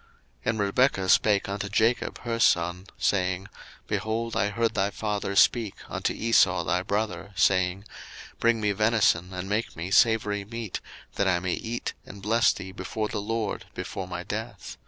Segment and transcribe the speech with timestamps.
[0.00, 0.08] 01:027:006
[0.46, 3.48] And Rebekah spake unto Jacob her son, saying,
[3.86, 7.84] Behold, I heard thy father speak unto Esau thy brother, saying,
[8.36, 10.80] 01:027:007 Bring me venison, and make me savoury meat,
[11.16, 14.78] that I may eat, and bless thee before the LORD before my death.